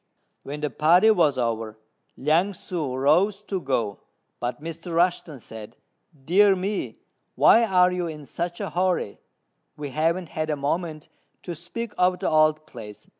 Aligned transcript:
When 0.41 0.61
the 0.61 0.71
partie 0.71 1.11
was 1.11 1.37
over 1.37 1.77
Liang 2.17 2.53
ssŭ 2.53 2.99
rose 2.99 3.43
to 3.43 3.61
go, 3.61 3.99
but 4.39 4.59
Mr. 4.59 4.91
Rushten 4.95 5.37
said, 5.39 5.75
"Dear 6.25 6.55
me! 6.55 6.97
why 7.35 7.63
are 7.65 7.91
you 7.91 8.07
in 8.07 8.25
such 8.25 8.59
a 8.59 8.71
hurry; 8.71 9.19
we 9.77 9.89
haven't 9.89 10.29
had 10.29 10.49
a 10.49 10.55
moment 10.55 11.07
to 11.43 11.53
speak 11.53 11.93
of 11.99 12.17
the 12.17 12.29
old 12.29 12.65
place. 12.65 13.05